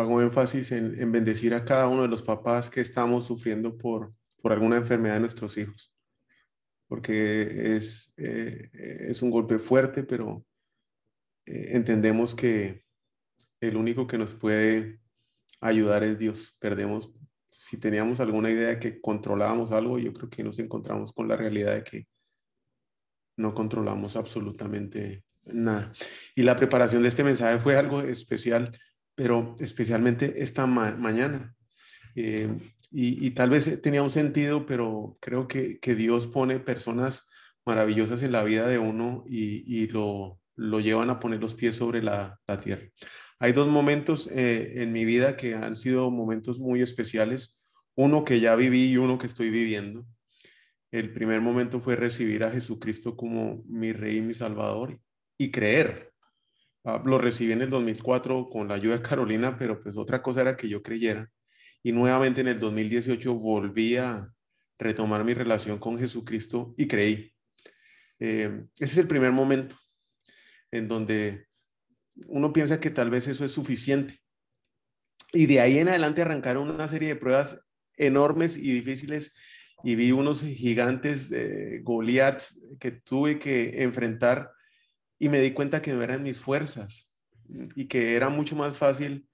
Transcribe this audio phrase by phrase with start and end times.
[0.00, 4.52] Hago énfasis en, bendecir a cada uno de los papás que estamos sufriendo por, por
[4.52, 5.94] alguna enfermedad de nuestros hijos,
[6.86, 10.44] porque es, eh, es un golpe fuerte, pero
[11.46, 12.80] eh, entendemos que
[13.60, 15.00] el único que nos puede
[15.60, 16.56] ayudar es Dios.
[16.60, 17.10] Perdemos,
[17.48, 21.36] si teníamos alguna idea de que controlábamos algo, yo creo que nos encontramos con la
[21.36, 22.08] realidad de que
[23.36, 25.92] no controlamos absolutamente nada.
[26.34, 28.78] Y la preparación de este mensaje fue algo especial
[29.18, 31.52] pero especialmente esta mañana.
[32.14, 32.56] Eh,
[32.92, 37.28] y, tal vez tenía un sentido, pero creo que, Dios pone personas
[37.66, 42.40] maravillosas en la vida de uno y, lo, llevan a poner los pies sobre la,
[42.62, 42.84] tierra.
[43.40, 47.60] Hay dos momentos eh, en mi vida que han sido momentos muy especiales,
[47.96, 50.06] uno que ya viví y uno que estoy viviendo.
[50.92, 55.00] El primer momento fue recibir a Jesucristo como mi Rey y mi Salvador
[55.36, 56.12] y creer
[56.90, 60.40] Ah, lo recibí en el 2004 con la ayuda de Carolina, pero pues otra cosa
[60.40, 61.30] era que yo creyera.
[61.82, 64.32] Y nuevamente en el 2018 volví a
[64.78, 67.30] retomar mi relación con Jesucristo y creí.
[68.18, 69.76] Eh, ese es el primer momento
[70.70, 71.48] en donde
[72.26, 74.14] uno piensa que tal vez eso es suficiente.
[75.34, 77.60] Y de ahí en adelante arrancaron una serie de pruebas
[77.98, 79.34] enormes y difíciles
[79.84, 84.52] y vi unos gigantes eh, Goliaths que tuve que enfrentar
[85.18, 87.10] y me di cuenta que no eran mis fuerzas
[87.74, 89.28] y que era mucho más fácil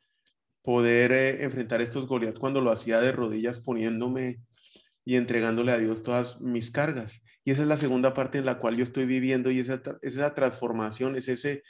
[0.63, 4.41] poder eh, enfrentar estos Goliaths cuando lo hacía de rodillas poniéndome
[5.05, 7.23] y entregándole a Dios todas mis cargas.
[7.45, 10.35] Y esa es la segunda parte en la cual yo estoy viviendo y esa, esa
[10.35, 11.63] transformación, es ese,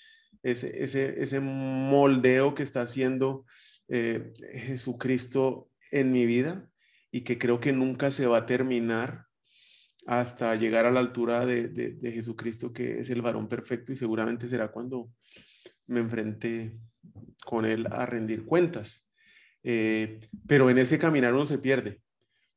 [0.45, 3.45] ese, ese, ese moldeo que está haciendo
[3.89, 6.71] eh, Jesucristo en mi vida
[7.11, 9.27] y que creo que nunca se va a terminar
[10.07, 14.71] hasta llegar a la altura de, Jesucristo, que es el varón perfecto, y seguramente será
[14.71, 15.11] cuando
[15.87, 16.77] me enfrente
[17.45, 19.09] con él a rendir cuentas.
[19.63, 22.03] Eh, pero en ese caminar uno se pierde,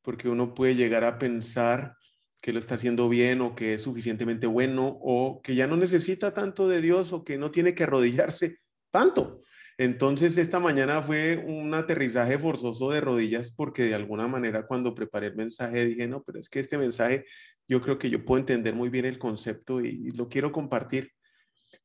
[0.02, 1.96] porque uno puede llegar a pensar
[2.42, 6.34] que lo está haciendo bien o que es suficientemente bueno o que ya no necesita
[6.34, 8.60] tanto de Dios o que no tiene que arrodillarse
[8.92, 9.42] tanto.
[9.80, 15.28] Entonces, esta mañana fue un aterrizaje forzoso de rodillas porque de alguna manera cuando preparé
[15.28, 17.26] el mensaje dije, no, pero es que este mensaje
[17.68, 21.12] yo creo que yo puedo entender muy bien el concepto y, lo quiero compartir,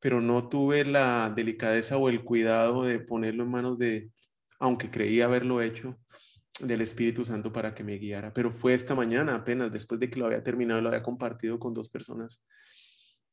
[0.00, 4.10] pero no tuve la delicadeza o el cuidado de ponerlo en manos de,
[4.58, 5.98] aunque creí haberlo hecho,
[6.60, 8.32] del Espíritu Santo para que me guiara.
[8.32, 11.74] Pero fue esta mañana apenas, después de que lo había terminado, lo había compartido con
[11.74, 12.40] dos personas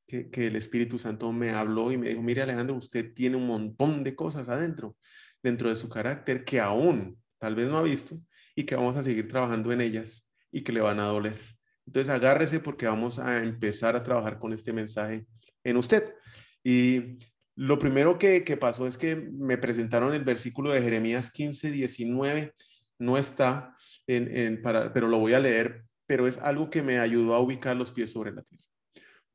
[0.09, 4.03] que, el Espíritu Santo me habló y me dijo, mire Alejandro, usted tiene un montón
[4.03, 4.97] de cosas adentro,
[5.43, 8.19] dentro de su carácter que aún tal vez no ha visto
[8.55, 11.39] y que vamos a seguir trabajando en ellas y que le van a doler.
[11.85, 15.25] Entonces agárrese porque vamos a empezar a trabajar con este mensaje
[15.63, 16.13] en usted.
[16.63, 17.19] Y
[17.55, 22.53] lo primero que, pasó es que me presentaron el versículo de Jeremías 15, 19.
[22.99, 23.75] No está,
[24.07, 27.75] en, para, pero lo voy a leer, pero es algo que me ayudó a ubicar
[27.75, 28.69] los pies sobre la tierra.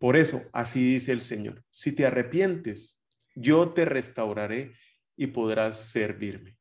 [0.04, 3.00] Por eso, así dice el Señor, si te arrepientes,
[3.34, 4.74] yo te restauraré
[5.16, 6.58] y podrás servirme.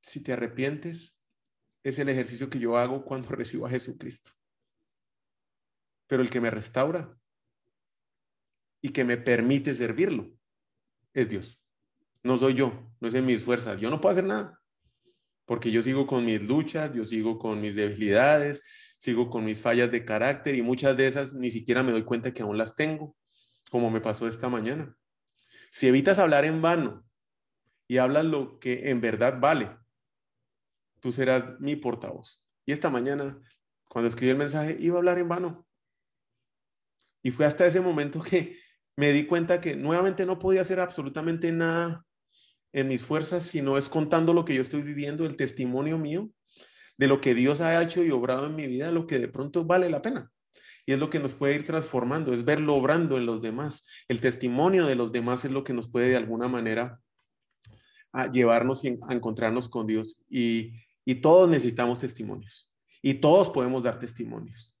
[0.00, 1.20] Si te arrepientes,
[1.82, 4.30] es el ejercicio que yo hago cuando recibo a Jesucristo.
[6.06, 7.18] Pero el que me restaura
[8.80, 10.30] y que me permite servirlo
[11.12, 11.60] es Dios.
[12.22, 13.80] No soy yo, no es en mis fuerzas.
[13.80, 14.62] Yo no puedo hacer nada
[15.44, 18.62] porque yo sigo con mis luchas, yo sigo con mis debilidades,
[19.02, 22.32] sigo con mis fallas de carácter y muchas de esas ni siquiera me doy cuenta
[22.32, 23.16] que aún las tengo,
[23.68, 24.96] como me pasó esta mañana.
[25.72, 27.04] Si evitas hablar en vano
[27.88, 29.76] y hablas lo que en verdad vale,
[31.00, 32.44] tú serás mi portavoz.
[32.64, 33.40] Y esta mañana,
[33.88, 35.66] cuando escribí el mensaje, iba a hablar en vano.
[37.24, 38.56] Y fue hasta ese momento que
[38.94, 42.06] me di cuenta que nuevamente no podía hacer absolutamente nada
[42.72, 46.30] en mis fuerzas, sino es contando lo que yo estoy viviendo, el testimonio mío,
[46.96, 49.64] de lo que Dios ha hecho y obrado en mi vida, lo que de pronto
[49.64, 50.30] vale la pena.
[50.84, 53.86] Y es lo que nos puede ir transformando, es verlo obrando en los demás.
[54.08, 57.00] El testimonio de los demás es lo que nos puede de alguna manera
[58.32, 60.20] llevarnos a encontrarnos con Dios.
[60.28, 60.72] Y,
[61.04, 62.72] y todos necesitamos testimonios.
[63.00, 64.76] Y todos podemos dar testimonios.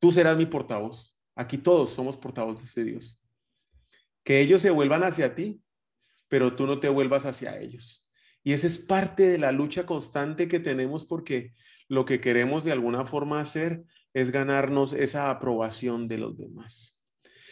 [0.00, 1.16] Tú serás mi portavoz.
[1.34, 3.20] Aquí todos somos portavoces de Dios.
[4.22, 5.62] que ellos se vuelvan hacia ti,
[6.28, 8.08] pero tú no te vuelvas hacia ellos.
[8.42, 11.52] Y esa es parte de la lucha constante que tenemos porque
[11.88, 13.84] lo que queremos de alguna forma hacer
[14.14, 16.98] es ganarnos esa aprobación de los demás.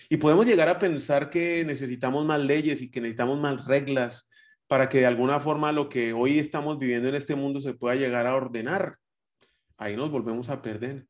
[0.08, 4.28] Y podemos llegar a pensar que necesitamos más leyes y que necesitamos más reglas
[4.66, 7.94] para que de alguna forma lo que hoy estamos viviendo en este mundo se pueda
[7.94, 8.96] llegar a ordenar.
[9.76, 11.06] Ahí nos volvemos a perder.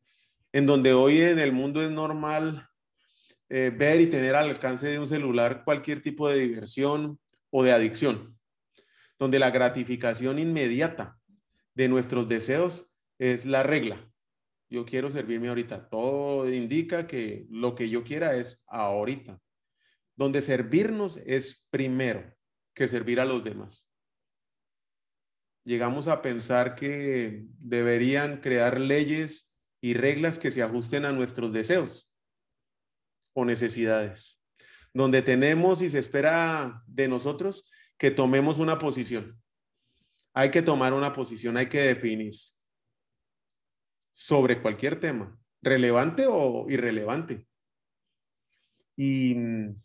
[0.52, 2.69] En donde hoy en el mundo es normal
[3.50, 7.19] eh, ver y tener al alcance de un celular cualquier tipo de diversión
[7.50, 8.38] o de adicción,
[9.19, 11.19] donde la gratificación inmediata
[11.75, 14.11] de nuestros deseos es la regla.
[14.70, 15.88] Yo quiero servirme ahorita.
[15.88, 19.41] Todo indica que lo que yo quiera es ahorita.
[20.15, 22.35] Donde servirnos es primero
[22.75, 23.87] que servir a los demás.
[25.65, 32.12] Llegamos a pensar que deberían crear leyes y reglas que se ajusten a nuestros deseos
[33.32, 34.41] o necesidades,
[34.93, 39.40] donde tenemos y se espera de nosotros que tomemos una posición.
[40.32, 42.54] Hay que tomar una posición, hay que definirse
[44.12, 47.46] sobre cualquier tema, relevante o irrelevante.
[48.96, 49.76] Y mm,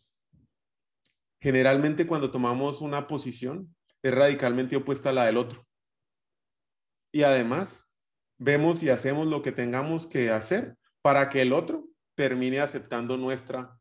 [1.39, 5.68] generalmente cuando tomamos una posición es radicalmente opuesta a la del otro.
[7.12, 7.88] Y además,
[8.38, 13.80] vemos y hacemos lo que tengamos que hacer para que el otro termine aceptando nuestra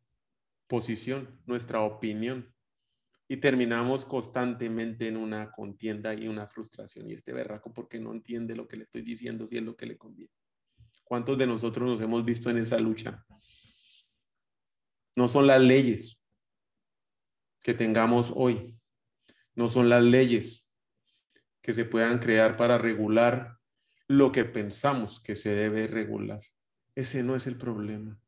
[0.66, 2.54] posición, nuestra opinión.
[3.32, 7.08] Y terminamos constantemente en una contienda y una frustración.
[7.08, 9.86] Y este berraco porque no entiende lo que le estoy diciendo, si es lo que
[9.86, 10.34] le conviene.
[11.02, 13.24] ¿Cuántos de nosotros nos hemos visto en esa lucha?
[15.16, 16.20] No son las leyes
[17.62, 18.78] que tengamos hoy,
[19.54, 20.68] no son las leyes
[21.62, 23.56] que se puedan crear para regular
[24.08, 26.42] lo que pensamos que se debe regular.
[26.94, 28.20] Ese no es el problema.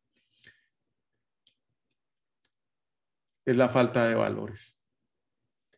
[3.45, 4.79] Es la falta de valores.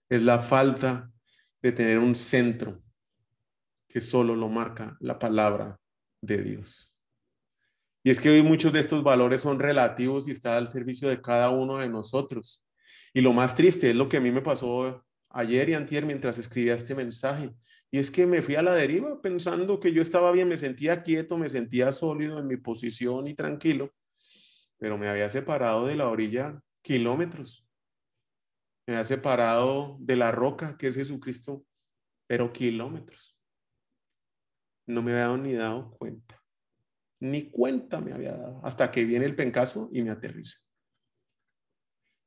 [0.08, 1.10] Es la falta
[1.62, 2.82] de tener un centro
[3.88, 5.78] que solo lo marca la palabra
[6.20, 6.92] de Dios.
[8.04, 11.20] Y es que hoy muchos de estos valores son relativos y están al servicio de
[11.20, 12.64] cada uno de nosotros.
[13.12, 16.38] Y lo más triste es lo que a mí me pasó ayer y antier mientras
[16.38, 17.50] escribía este mensaje.
[17.90, 21.02] Y es que me fui a la deriva pensando que yo estaba bien, me sentía
[21.02, 23.92] quieto, me sentía sólido en mi posición y tranquilo,
[24.78, 27.65] pero me había separado de la orilla kilómetros.
[28.86, 31.64] Me había separado de la roca que es Jesucristo,
[32.26, 33.36] pero kilómetros.
[34.86, 36.42] No me había ni dado cuenta.
[37.18, 40.58] Ni cuenta me había dado hasta que viene el pencazo y me aterriza.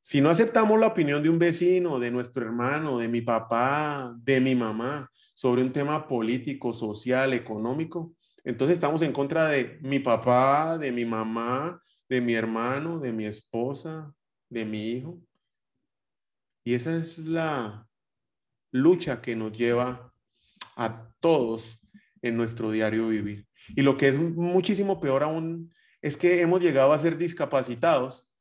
[0.01, 4.39] Si no aceptamos la opinión de un vecino, de nuestro hermano, de mi papá, de
[4.39, 10.77] mi mamá sobre un tema político, social, económico, entonces estamos en contra de mi papá,
[10.77, 14.13] de mi mamá, de mi hermano, de mi esposa,
[14.49, 15.21] de mi hijo.
[16.69, 17.89] Y esa es la
[18.69, 20.13] lucha que nos lleva
[20.75, 21.79] a todos
[22.21, 23.47] en nuestro diario vivir.
[23.69, 28.31] Y lo que es muchísimo peor aún es que hemos llegado a ser discapacitados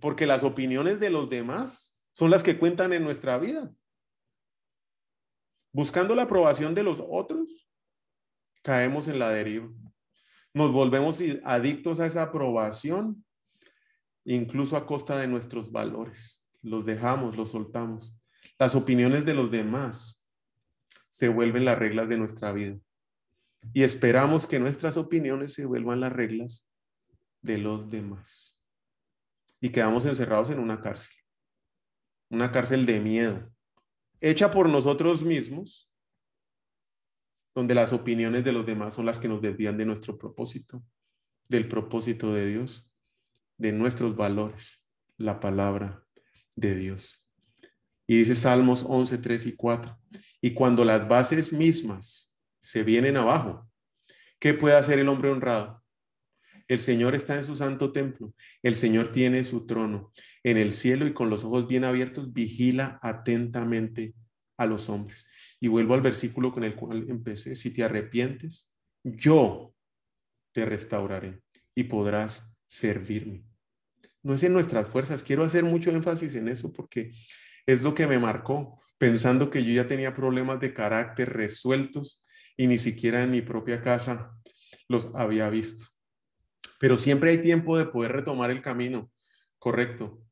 [0.00, 3.72] porque las opiniones de los demás son las que cuentan en nuestra vida.
[5.72, 7.70] Buscando la aprobación de los otros,
[8.62, 9.68] caemos en la deriva.
[10.52, 13.24] Nos volvemos adictos a esa aprobación,
[14.24, 16.37] incluso a costa de nuestros valores.
[16.62, 18.16] Los dejamos, los soltamos.
[18.58, 20.26] Las opiniones de los demás
[21.08, 22.78] se vuelven las reglas de nuestra vida
[23.72, 26.68] y esperamos que nuestras opiniones se vuelvan las reglas
[27.42, 28.58] de los demás.
[29.60, 31.16] Y quedamos encerrados en una cárcel,
[32.30, 33.50] una cárcel de miedo,
[34.20, 35.90] hecha por nosotros mismos,
[37.54, 40.82] donde las opiniones de los demás son las que nos desvían de nuestro propósito,
[41.48, 42.92] del propósito de Dios,
[43.56, 44.84] de nuestros valores,
[45.16, 46.07] la palabra
[46.58, 47.24] de Dios.
[48.06, 49.98] Y dice Salmos 11, 3 y 4.
[50.40, 53.68] Y cuando las bases mismas se vienen abajo.
[54.38, 55.82] ¿Qué puede hacer el hombre honrado?
[56.68, 58.34] El Señor está en su santo templo.
[58.62, 60.12] El Señor tiene su trono
[60.42, 64.14] en el cielo y con los ojos bien abiertos vigila atentamente
[64.58, 65.26] a los hombres.
[65.60, 67.54] Y vuelvo al versículo con el cual empecé.
[67.54, 68.70] Si te arrepientes,
[69.02, 69.74] yo
[70.52, 71.40] te restauraré
[71.74, 73.44] y podrás servirme.
[74.28, 75.22] No es en nuestras fuerzas.
[75.22, 77.12] Quiero hacer mucho énfasis en eso porque
[77.64, 82.22] es lo que me marcó, pensando que yo ya tenía problemas de carácter resueltos
[82.54, 84.38] y ni siquiera en mi propia casa
[84.86, 85.86] los había visto.
[86.78, 89.10] Pero siempre hay tiempo de poder retomar el camino,
[89.58, 90.22] correcto,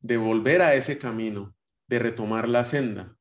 [0.00, 1.54] de volver a ese camino,
[1.86, 3.16] de retomar la senda.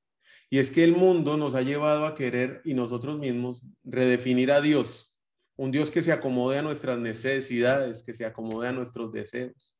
[0.49, 4.61] Y es que el mundo nos ha llevado a querer y nosotros mismos redefinir a
[4.61, 5.13] Dios,
[5.57, 9.75] un Dios que se acomode a nuestras necesidades, que se acomode a nuestros deseos.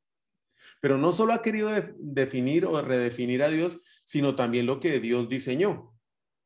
[0.80, 5.28] Pero no solo ha querido definir o redefinir a Dios, sino también lo que Dios
[5.28, 5.94] diseñó.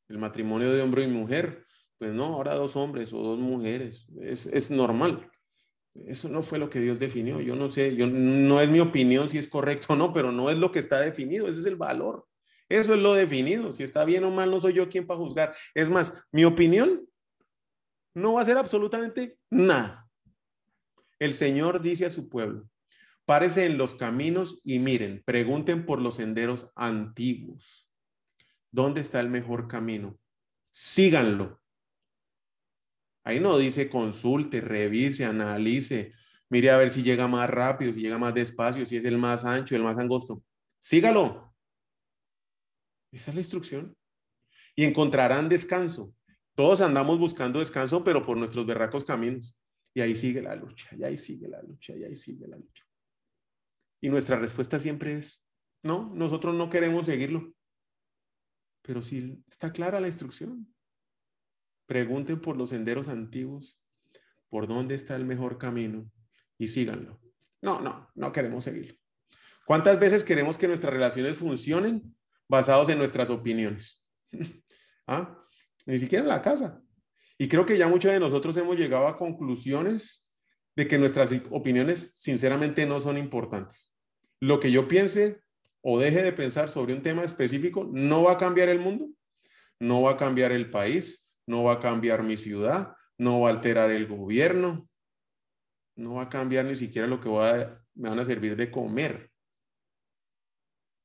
[0.08, 1.64] El matrimonio de hombre y mujer.
[1.98, 4.06] Pues no, ahora dos hombres o dos mujeres.
[4.20, 5.30] Es, es normal.
[6.06, 7.40] Eso no fue lo que Dios definió.
[7.40, 10.50] Yo no sé, yo, no es mi opinión si es correcto o no, pero no
[10.50, 11.48] es lo que está definido.
[11.48, 12.26] Ese es el valor.
[12.68, 13.72] Eso es lo definido.
[13.72, 15.54] Si está bien o mal, no soy yo quien para juzgar.
[15.74, 17.08] Es más, mi opinión
[18.14, 20.08] no va a ser absolutamente nada.
[21.18, 22.68] El Señor dice a su pueblo,
[23.28, 27.86] párese en los caminos y miren, pregunten por los senderos antiguos.
[28.70, 30.18] ¿Dónde está el mejor camino?
[30.70, 31.60] Síganlo.
[33.24, 36.14] Ahí no dice consulte, revise, analice,
[36.48, 39.44] mire a ver si llega más rápido, si llega más despacio, si es el más
[39.44, 40.42] ancho, el más angosto.
[40.78, 41.54] Sígalo.
[43.12, 43.94] Esa es la instrucción.
[44.74, 46.14] Y encontrarán descanso.
[46.54, 49.54] Todos andamos buscando descanso, pero por nuestros berracos caminos.
[49.92, 52.87] Y ahí sigue la lucha, y ahí sigue la lucha, y ahí sigue la lucha.
[54.00, 55.44] Y nuestra respuesta siempre es,
[55.82, 57.52] no, nosotros no queremos seguirlo.
[58.82, 60.72] Pero si está clara la instrucción.
[61.86, 63.80] Pregunten por los senderos antiguos,
[64.50, 66.10] por dónde está el mejor camino
[66.58, 67.18] y síganlo.
[67.62, 68.94] No, no, no queremos seguirlo.
[69.64, 72.14] ¿Cuántas veces queremos que nuestras relaciones funcionen
[72.46, 74.04] basados en nuestras opiniones?
[75.06, 75.42] ¿Ah?
[75.86, 76.82] Ni siquiera en la casa.
[77.38, 80.27] Y creo que ya muchos de nosotros hemos llegado a conclusiones
[80.78, 83.96] de que nuestras opiniones sinceramente no son importantes.
[84.38, 85.42] Lo que yo piense
[85.80, 89.08] o deje de pensar sobre un tema específico no va a cambiar el mundo,
[89.80, 93.54] no va a cambiar el país, no va a cambiar mi ciudad, no va a
[93.54, 94.86] alterar el gobierno,
[95.96, 97.28] no va a cambiar ni siquiera lo que
[97.96, 99.32] me van a servir de comer.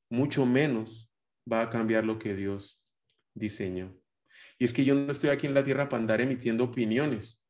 [0.08, 1.10] Mucho menos
[1.52, 2.80] va a cambiar lo que Dios
[3.34, 3.92] diseñó.
[4.56, 7.43] Y es que yo no estoy aquí en la tierra para andar emitiendo opiniones.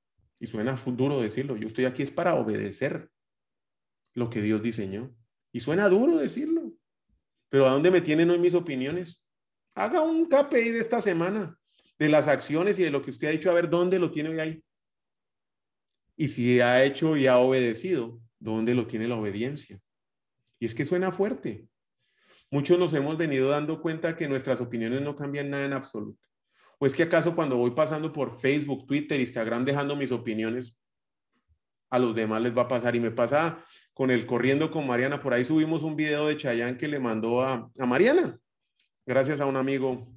[0.45, 1.57] Y suena duro decirlo.
[1.57, 3.11] Yo estoy aquí es para obedecer
[4.13, 5.17] lo que Dios diseñó.
[5.53, 6.71] Y suena duro decirlo.
[7.49, 9.25] Pero ¿a dónde me tienen hoy mis opiniones?
[9.75, 11.59] Haga un KPI de esta semana
[11.97, 14.29] de las acciones y de lo que usted ha dicho, a ver dónde lo tiene
[14.29, 14.65] hoy ahí.
[16.15, 19.81] Y si ha hecho y ha obedecido, ¿dónde lo tiene la obediencia?
[20.59, 21.67] Y es que suena fuerte.
[22.51, 26.21] Muchos nos hemos venido dando cuenta que nuestras opiniones no cambian nada en absoluto.
[26.85, 30.77] ¿O es que acaso cuando voy pasando por Facebook, Twitter, Instagram dejando mis opiniones,
[31.89, 32.95] a los demás les va a pasar?
[32.95, 33.65] Y me pasa
[33.95, 35.19] con el Corriendo con Mariana.
[35.19, 38.39] Por ahí subimos un video de Chayán que le mandó a, a Mariana,
[39.07, 40.13] gracias a un amigo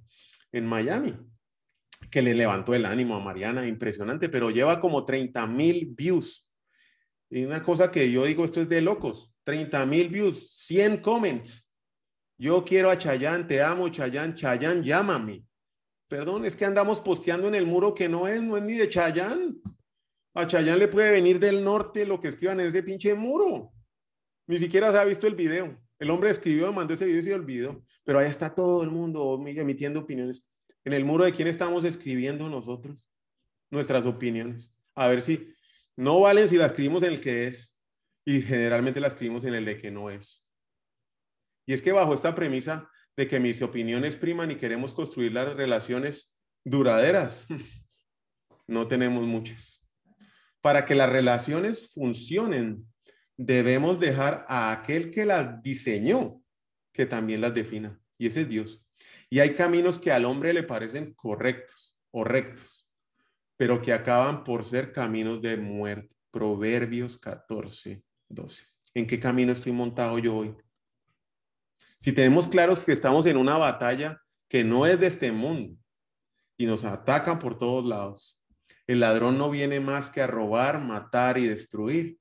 [0.51, 1.15] en Miami
[2.12, 6.51] que le levantó el ánimo a Mariana, impresionante, pero lleva como 30 mil views.
[7.29, 11.71] Y una cosa que yo digo, esto es de locos, 30 mil views, 100 comments.
[12.38, 15.47] Yo quiero a Chayán, te amo Chayán, Chayán, llámame.
[16.07, 18.89] Perdón, es que andamos posteando en el muro que no es, no es ni de
[18.89, 19.61] Chayán.
[20.33, 23.73] A Chayán le puede venir del norte lo que escriban en ese pinche muro.
[24.47, 25.77] Ni siquiera se ha visto el video.
[25.99, 27.83] El hombre escribió, mandó ese video y se olvidó.
[28.05, 30.45] Pero ahí está todo el mundo emitiendo opiniones
[30.85, 33.05] en el muro de quién estamos escribiendo nosotros
[33.69, 34.71] nuestras opiniones.
[34.95, 35.53] A ver si
[35.97, 37.77] no valen si las escribimos en el que es
[38.23, 40.45] y generalmente las escribimos en el de que no es.
[41.65, 45.55] Y es que bajo esta premisa de que mis opiniones priman y queremos construir las
[45.55, 47.47] relaciones duraderas,
[48.67, 49.83] no tenemos muchas.
[50.62, 52.86] Para que las relaciones funcionen,
[53.36, 56.41] debemos dejar a aquel que las diseñó
[56.93, 58.00] que también las defina.
[58.17, 58.83] Y ese es Dios.
[59.29, 62.88] Y hay caminos que al hombre le parecen correctos o rectos,
[63.55, 66.15] pero que acaban por ser caminos de muerte.
[66.31, 68.65] Proverbios 14, 12.
[68.95, 70.55] ¿En qué camino estoy montado yo hoy?
[71.98, 75.77] Si tenemos claros que estamos en una batalla que no es de este mundo
[76.58, 78.39] y nos atacan por todos lados,
[78.86, 82.18] el ladrón no viene más que a robar, matar y destruir.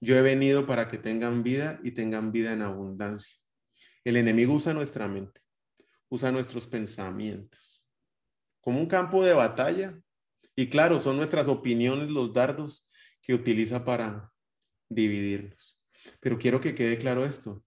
[0.00, 3.36] Yo he venido para que tengan vida y tengan vida en abundancia.
[4.04, 5.40] El enemigo usa nuestra mente
[6.10, 7.82] usa nuestros pensamientos
[8.60, 9.98] como un campo de batalla.
[10.54, 12.86] Y claro, son nuestras opiniones los dardos
[13.22, 14.30] que utiliza para
[14.90, 15.80] dividirnos.
[16.20, 17.64] Pero quiero que quede claro esto.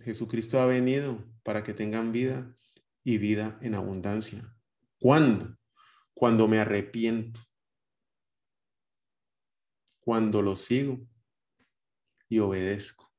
[0.00, 2.54] Jesucristo ha venido para que tengan vida
[3.02, 4.54] y vida en abundancia.
[4.98, 5.56] ¿Cuándo?
[6.14, 7.40] Cuando me arrepiento.
[10.00, 11.00] Cuando lo sigo
[12.28, 13.10] y obedezco.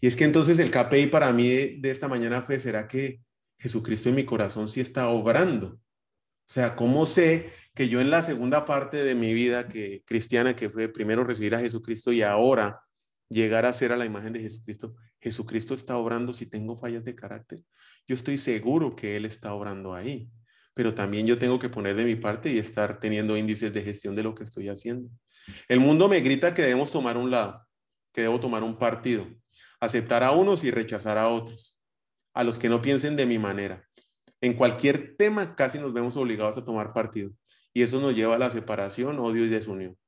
[0.00, 3.24] Y es que entonces el KPI para mí de, esta mañana fue, ¿será que
[3.58, 5.68] Jesucristo en mi corazón sí está obrando.
[5.68, 10.54] O sea, ¿cómo sé que yo en la segunda parte de mi vida que cristiana,
[10.54, 12.82] que fue primero recibir a Jesucristo y ahora
[13.28, 17.14] llegar a ser a la imagen de Jesucristo, Jesucristo está obrando si tengo fallas de
[17.14, 17.60] carácter?
[18.06, 20.30] Yo estoy seguro que Él está obrando ahí,
[20.74, 24.14] pero también yo tengo que poner de mi parte y estar teniendo índices de gestión
[24.14, 25.08] de lo que estoy haciendo.
[25.68, 27.66] El mundo me grita que debemos tomar un lado,
[28.12, 29.26] que debo tomar un partido.
[29.80, 31.78] aceptar a unos y rechazar a otros,
[32.32, 33.86] a los que no piensen de mi manera.
[34.40, 37.32] En cualquier tema casi nos vemos obligados a tomar partido
[37.74, 39.98] y eso nos lleva a la separación, odio y desunión.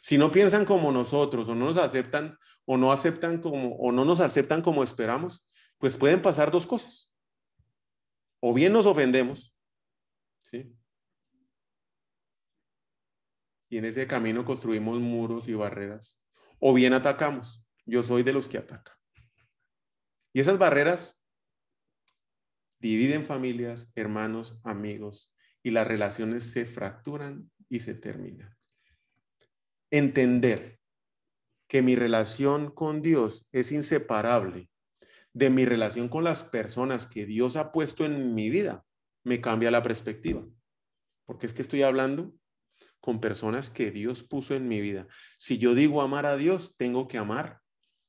[0.00, 4.04] Si no piensan como nosotros o no nos aceptan o no aceptan como o no
[4.04, 5.46] nos aceptan como esperamos,
[5.78, 7.12] pues pueden pasar dos cosas.
[8.40, 9.54] O bien nos ofendemos,
[10.42, 10.76] ¿sí?
[13.68, 16.20] Y en ese camino construimos muros y barreras.
[16.60, 17.64] O bien atacamos.
[17.84, 18.94] Yo soy de los que atacan.
[20.32, 21.20] Y esas barreras
[22.78, 25.32] dividen familias, hermanos, amigos,
[25.62, 28.56] y las relaciones se fracturan y se terminan.
[29.90, 30.75] Entender
[31.68, 34.70] que mi relación con Dios es inseparable
[35.32, 38.86] de mi relación con las personas que Dios ha puesto en mi vida,
[39.22, 40.46] me cambia la perspectiva.
[41.26, 42.32] Porque es que estoy hablando
[43.00, 45.06] con personas que Dios puso en mi vida.
[45.38, 47.60] Si yo digo amar a Dios, tengo que amar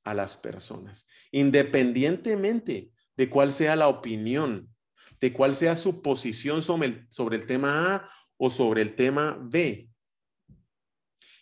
[0.06, 4.74] a las personas, independientemente de cuál sea la opinión,
[5.20, 9.38] de cuál sea su posición sobre el, sobre el tema A o sobre el tema
[9.42, 9.90] B.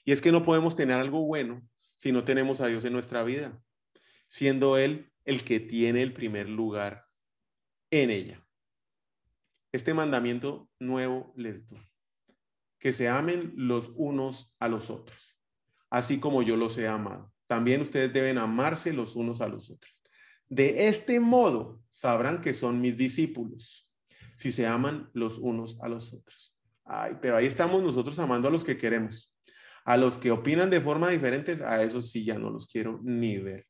[0.04, 1.62] Y es que no podemos tener algo bueno
[1.96, 3.62] si no tenemos a Dios en nuestra vida,
[4.28, 7.06] siendo Él el que tiene el primer lugar
[7.92, 8.46] en ella.
[9.72, 11.82] Este mandamiento nuevo les doy,
[12.80, 15.38] que se amen los unos a los otros,
[15.90, 20.02] así como yo los he amado también ustedes deben amarse los unos a los otros.
[20.48, 23.92] De este modo sabrán que son mis discípulos,
[24.36, 26.56] si se aman los unos a los otros.
[26.84, 29.35] Ay, pero ahí estamos nosotros amando a los que queremos.
[29.86, 33.38] A los que opinan de forma diferente, a esos sí ya no los quiero ni
[33.38, 33.66] ver.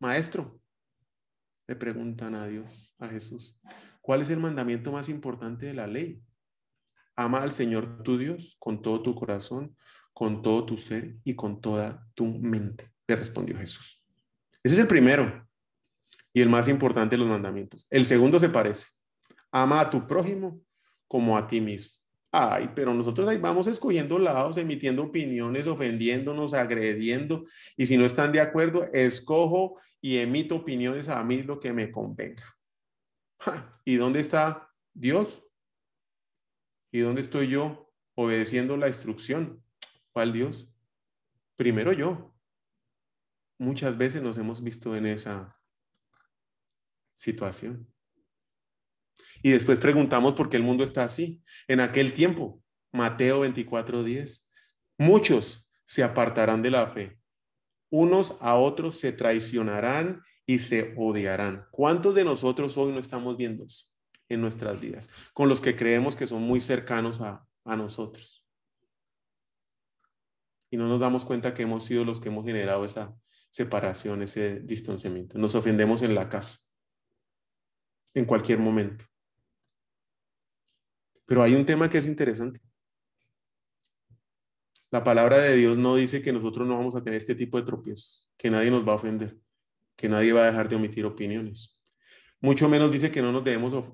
[0.00, 0.60] Maestro,
[1.66, 3.60] le preguntan a Dios, a Jesús,
[4.00, 6.22] ¿cuál es el mandamiento más importante de la ley?
[7.16, 9.76] Ama al Señor tu Dios con todo tu corazón,
[10.14, 14.04] con todo tu ser y con toda tu mente le respondió Jesús.
[14.62, 15.46] Ese es el primero
[16.32, 17.86] y el más importante de los mandamientos.
[17.90, 18.88] El segundo se parece.
[19.50, 20.60] Ama a tu prójimo
[21.08, 21.97] como a ti mismo.
[22.30, 27.44] Ay, pero nosotros ahí vamos escogiendo lados, emitiendo opiniones, ofendiéndonos, agrediendo.
[27.76, 31.90] Y si no están de acuerdo, escojo y emito opiniones a mí lo que me
[31.90, 32.56] convenga.
[33.84, 35.42] ¿Y dónde está Dios?
[36.92, 39.62] ¿Y dónde estoy yo obedeciendo la instrucción?
[40.12, 40.70] ¿Cuál Dios?
[41.56, 42.34] Primero yo
[43.58, 45.60] muchas veces nos hemos visto en esa
[47.14, 47.92] situación.
[49.42, 51.42] Y después preguntamos por qué el mundo está así.
[51.66, 54.48] En aquel tiempo, Mateo 24:10,
[54.98, 57.18] muchos se apartarán de la fe.
[57.90, 61.66] Unos a otros se traicionarán y se odiarán.
[61.70, 63.86] ¿Cuántos de nosotros hoy no estamos viendo eso
[64.28, 65.08] en nuestras vidas?
[65.32, 68.46] Con los que creemos que son muy cercanos a, a nosotros.
[70.70, 73.16] Y no nos damos cuenta que hemos sido los que hemos generado esa,
[73.50, 75.38] separación, ese distanciamiento.
[75.38, 76.58] Nos ofendemos en la casa,
[78.14, 79.04] en cualquier momento.
[81.26, 82.60] Pero hay un tema que es interesante.
[84.90, 87.66] La palabra de Dios no dice que nosotros no vamos a tener este tipo de
[87.66, 89.36] tropiezos, que nadie nos va a ofender,
[89.96, 91.78] que nadie va a dejar de omitir opiniones.
[92.40, 93.92] Mucho menos dice que no nos debemos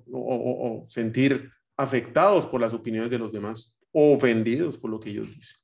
[0.87, 5.59] sentir afectados por las opiniones de los demás o ofendidos por lo que ellos dicen.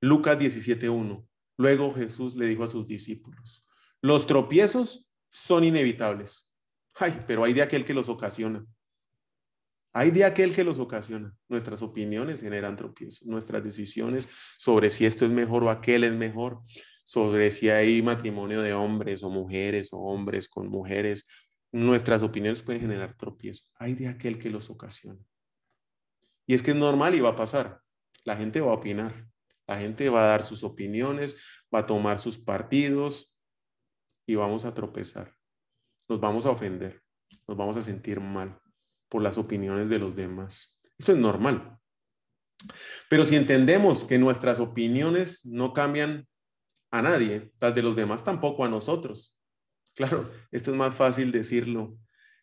[0.00, 1.26] Lucas 17.1.
[1.56, 3.66] Luego Jesús le dijo a sus discípulos,
[4.00, 6.51] los tropiezos son inevitables.
[6.96, 8.64] Ay, pero hay de aquel que los ocasiona.
[9.94, 11.34] Hay de aquel que los ocasiona.
[11.48, 13.26] Nuestras opiniones generan tropiezos.
[13.26, 14.28] Nuestras decisiones
[14.58, 16.60] sobre si esto es mejor o aquel es mejor,
[17.04, 21.26] sobre si hay matrimonio de hombres o mujeres o hombres con mujeres,
[21.70, 23.70] nuestras opiniones pueden generar tropiezos.
[23.74, 25.20] Hay de aquel que los ocasiona.
[26.46, 27.80] Y es que es normal y va a pasar.
[28.24, 29.26] La gente va a opinar.
[29.66, 31.36] La gente va a dar sus opiniones,
[31.74, 33.36] va a tomar sus partidos
[34.26, 35.34] y vamos a tropezar.
[36.12, 37.00] Nos vamos a ofender,
[37.48, 38.60] nos vamos a sentir mal
[39.08, 40.78] por las opiniones de los demás.
[40.98, 41.78] Esto es normal.
[43.08, 46.28] Pero si entendemos que nuestras opiniones no cambian
[46.90, 49.34] a nadie, las de los demás tampoco a nosotros.
[49.94, 51.96] Claro, esto es más fácil decirlo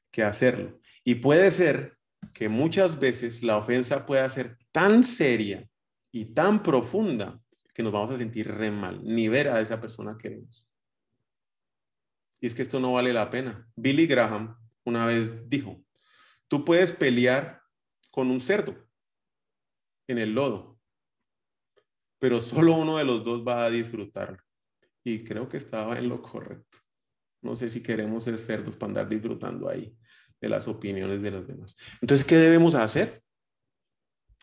[0.09, 0.79] que hacerlo.
[1.03, 1.95] Y puede ser
[2.33, 5.69] que muchas veces la ofensa pueda ser tan seria
[6.11, 7.37] y tan profunda
[7.75, 10.68] que nos vamos a sentir re mal, ni ver a esa persona queremos.
[12.41, 13.69] Y es que esto no vale la pena.
[13.75, 15.83] Billy Graham una vez dijo,
[16.47, 17.61] tú puedes pelear
[18.11, 18.75] con un cerdo
[20.07, 20.79] en el lodo,
[22.19, 24.39] pero solo uno de los dos va a disfrutarlo.
[25.03, 26.79] Y creo que estaba en lo correcto.
[27.41, 29.95] No sé si queremos ser cerdos para andar disfrutando ahí
[30.41, 31.75] de las opiniones de los demás.
[32.01, 33.23] Entonces, ¿qué debemos hacer?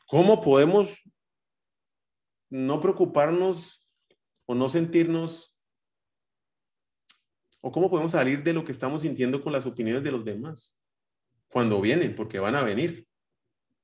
[0.07, 1.03] ¿Cómo podemos
[2.49, 3.87] no preocuparnos
[4.47, 5.56] o no sentirnos
[7.67, 10.79] ¿O cómo podemos salir de lo que estamos sintiendo con las opiniones de los demás?
[11.49, 13.09] Cuando vienen, porque van a venir.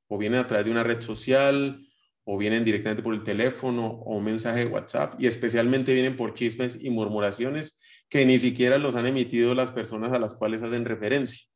[0.06, 1.84] O vienen a través de una red social,
[2.22, 6.32] o vienen directamente por el teléfono o un mensaje de WhatsApp, y especialmente vienen por
[6.32, 10.84] chismes y murmuraciones que ni siquiera los han emitido las personas a las cuales hacen
[10.84, 11.48] referencia.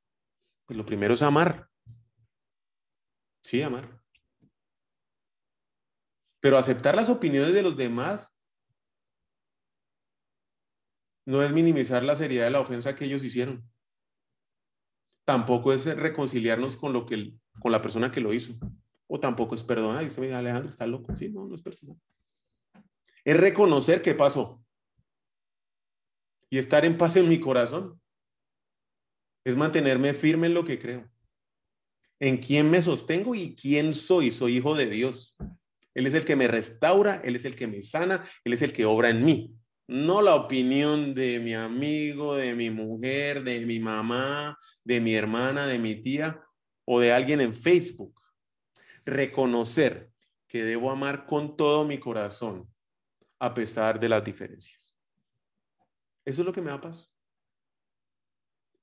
[0.64, 1.68] Pues lo primero es amar.
[3.40, 4.00] Sí, amar.
[6.40, 8.36] Pero aceptar las opiniones de los demás
[11.26, 13.68] no es minimizar la seriedad de la ofensa que ellos hicieron.
[15.26, 18.54] Tampoco es reconciliarnos con, lo que, con la persona que lo hizo.
[19.08, 20.04] O tampoco es perdonar.
[20.04, 21.14] Dice, Alejandro, está loco.
[21.16, 21.96] Sí, no, no es perdonar.
[23.24, 24.64] Es reconocer qué pasó.
[26.48, 28.00] Y estar en paz en mi corazón.
[29.44, 31.10] Es mantenerme firme en lo que creo.
[32.20, 34.30] En quién me sostengo y quién soy.
[34.30, 35.36] Soy hijo de Dios.
[35.92, 38.72] Él es el que me restaura, Él es el que me sana, Él es el
[38.72, 39.58] que obra en mí
[39.88, 45.66] no la opinión de mi amigo, de mi mujer, de mi mamá, de mi hermana,
[45.66, 46.42] de mi tía
[46.85, 48.20] o de alguien en Facebook.
[49.05, 50.11] Reconocer
[50.49, 52.68] que debo amar con todo mi corazón
[53.38, 54.94] a pesar de las diferencias.
[56.25, 57.12] Eso es lo que me da paz.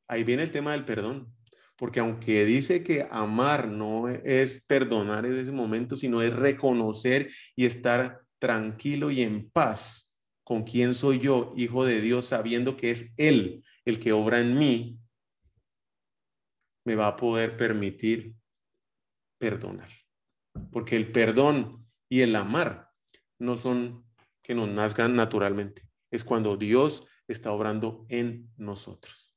[0.08, 1.36] Ahí viene el tema del perdón,
[1.76, 7.66] porque aunque dice que amar no es perdonar en ese momento, sino es reconocer y
[7.66, 10.03] estar tranquilo y en paz
[10.44, 14.58] con quién soy yo, hijo de Dios, sabiendo que es Él el que obra en
[14.58, 15.00] mí,
[16.86, 18.36] me va a poder permitir
[19.38, 19.90] perdonar.
[20.72, 22.92] Porque el perdón y el amar
[23.40, 24.06] no son
[24.42, 25.90] que nos nazcan naturalmente.
[26.12, 29.34] Es cuando Dios está obrando en nosotros.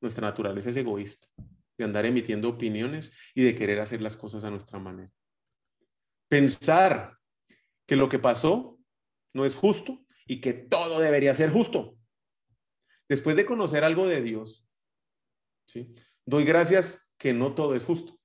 [0.00, 1.28] Nuestra naturaleza es egoísta,
[1.76, 5.12] de andar emitiendo opiniones y de querer hacer las cosas a nuestra manera.
[6.28, 7.18] Pensar
[7.86, 8.78] que lo que pasó
[9.32, 11.96] no es justo y que todo debería ser justo.
[13.08, 14.66] Después de conocer algo de Dios,
[15.66, 15.92] ¿sí?
[16.24, 18.20] doy gracias que no todo es justo,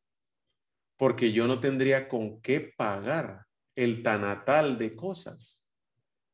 [0.97, 5.67] porque yo no tendría con qué pagar el tanatal de cosas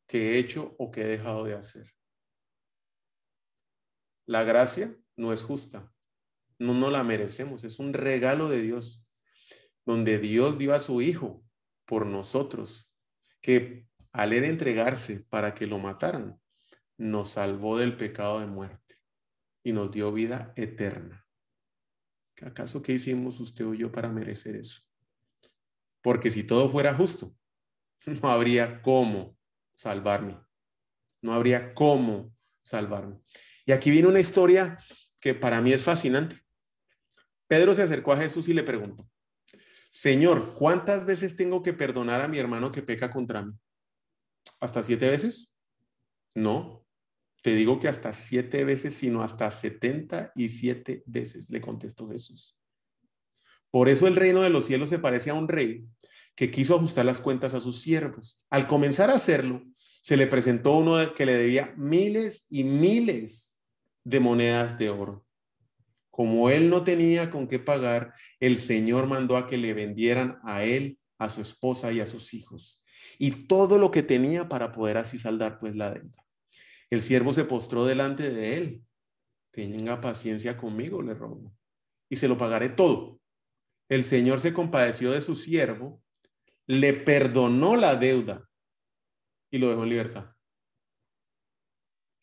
[0.07, 1.93] que he hecho o que he dejado de hacer.
[4.25, 5.93] La gracia no es justa,
[6.57, 9.05] no no la merecemos, es un regalo de Dios,
[9.85, 11.43] donde Dios dio a su Hijo
[11.85, 12.89] por nosotros,
[13.41, 16.39] que al él entregarse para que lo mataran,
[16.97, 18.95] nos salvó del pecado de muerte
[19.63, 21.27] y nos dio vida eterna.
[22.41, 24.81] ¿Acaso qué hicimos usted o yo para merecer eso?
[26.01, 27.35] Porque si todo fuera justo,
[28.05, 29.37] no habría cómo
[29.75, 30.39] salvarme.
[31.21, 33.19] No habría cómo salvarme.
[33.65, 34.77] Y aquí viene una historia
[35.19, 36.39] que para mí es fascinante.
[37.47, 39.09] Pedro se acercó a Jesús y le preguntó,
[39.89, 43.53] Señor, ¿cuántas veces tengo que perdonar a mi hermano que peca contra mí?
[44.59, 45.53] ¿Hasta siete veces?
[46.35, 46.85] No,
[47.43, 52.57] te digo que hasta siete veces, sino hasta setenta y siete veces, le contestó Jesús.
[53.71, 55.85] Por eso el reino de los cielos se parece a un rey
[56.35, 58.43] que quiso ajustar las cuentas a sus siervos.
[58.49, 59.63] Al comenzar a hacerlo,
[60.01, 63.59] se le presentó uno que le debía miles y miles
[64.03, 65.25] de monedas de oro.
[66.09, 70.63] Como él no tenía con qué pagar, el Señor mandó a que le vendieran a
[70.63, 72.83] él, a su esposa y a sus hijos
[73.17, 76.25] y todo lo que tenía para poder así saldar pues la deuda.
[76.89, 78.83] El siervo se postró delante de él.
[79.51, 81.53] Tenga paciencia conmigo, le rogó,
[82.09, 83.19] y se lo pagaré todo.
[83.89, 86.03] El Señor se compadeció de su siervo,
[86.67, 88.49] le perdonó la deuda
[89.49, 90.35] y lo dejó en libertad.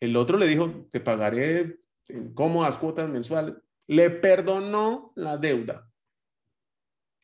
[0.00, 3.54] El otro le dijo, te pagaré en cómodas cuotas mensuales.
[3.86, 5.90] Le perdonó la deuda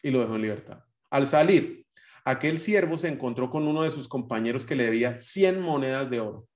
[0.03, 0.85] y lo dejó en libertad.
[1.11, 1.80] Al salir,
[2.25, 6.21] aquel siervo se encontró con uno de sus compañeros que le debía 100 monedas de
[6.21, 6.49] oro.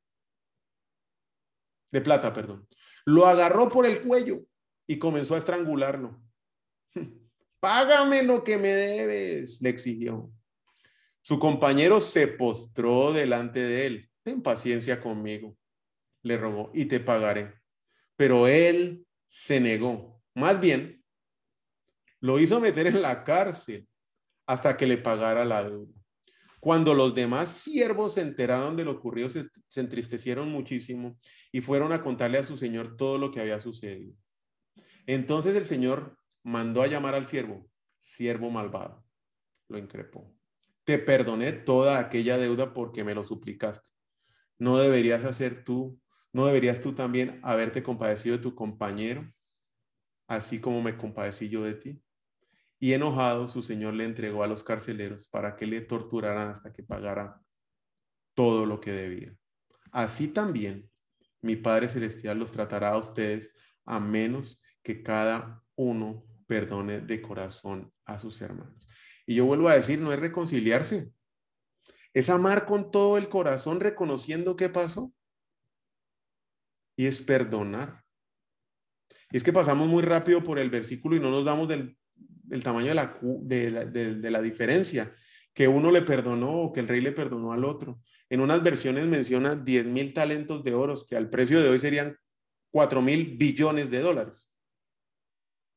[1.91, 2.69] De plata, perdón.
[3.05, 4.45] Lo agarró por el cuello
[4.87, 6.21] y comenzó a estrangularlo.
[7.61, 10.31] Págame lo que me debes, le exigió.
[11.23, 14.11] Su compañero se postró delante de él.
[14.23, 15.57] Ten paciencia conmigo,
[16.23, 17.55] le rogó, y te pagaré.
[18.17, 20.23] Pero él se negó.
[20.35, 21.03] Más bien,
[22.21, 23.87] lo hizo meter en la cárcel
[24.47, 25.93] hasta que le pagara la deuda.
[26.65, 31.19] Cuando los demás siervos se enteraron de lo ocurrido, se, entristecieron muchísimo
[31.53, 34.17] y fueron a contarle a su señor todo lo que había sucedido.
[35.07, 39.05] Entonces el señor mandó a llamar al siervo, siervo malvado.
[39.69, 40.35] Lo increpó.
[40.85, 43.91] Te perdoné toda aquella deuda porque me lo suplicaste.
[44.59, 46.01] No deberías hacer tú,
[46.33, 49.31] no deberías tú también haberte compadecido de tu compañero,
[50.27, 52.04] así como me compadecí yo de ti.
[52.85, 56.83] Y enojado, su señor le entregó a los carceleros para que le torturaran hasta que
[56.83, 57.41] pagara
[58.35, 59.35] todo lo que debía.
[59.91, 60.91] Así también
[61.41, 63.51] mi Padre Celestial los tratará a ustedes
[63.87, 68.87] a menos que cada uno perdone de corazón a sus hermanos.
[69.25, 71.11] Y yo vuelvo a decir, no es reconciliarse,
[72.13, 75.11] es amar con todo el corazón reconociendo qué pasó
[76.97, 78.05] y es perdonar.
[79.31, 81.97] Y es que pasamos muy rápido por el versículo y no nos damos del,
[82.63, 82.95] tamaño de
[83.71, 85.13] la, de, la, diferencia,
[85.53, 88.01] que uno le perdonó o que el rey le perdonó al otro.
[88.29, 92.17] En unas versiones menciona 10 mil talentos de oros, que al precio de hoy serían
[92.71, 94.51] 4 mil billones de dólares.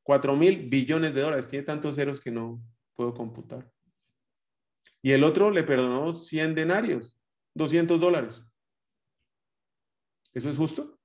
[0.03, 1.47] 4 mil billones de dólares.
[1.47, 2.62] Tiene tantos ceros que no
[2.95, 3.71] puedo computar.
[5.01, 7.17] Y el otro le perdonó 100 denarios,
[7.53, 8.41] 200 dólares.
[10.34, 10.99] ¿Eso es justo?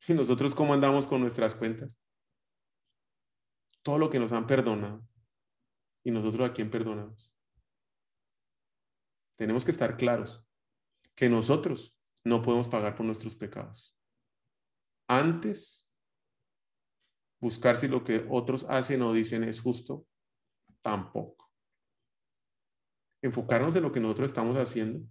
[0.08, 1.96] ¿Y nosotros cómo andamos con nuestras cuentas?
[3.82, 5.06] Todo lo que nos han perdonado.
[6.04, 7.32] ¿Y nosotros a quién perdonamos?
[9.36, 10.44] Tenemos que estar claros
[11.14, 13.96] que nosotros no podemos pagar por nuestros pecados.
[15.08, 15.88] Antes,
[17.40, 20.06] buscar si lo que otros hacen o dicen es justo,
[20.80, 21.50] tampoco.
[23.22, 25.06] Enfocarnos en lo que nosotros estamos haciendo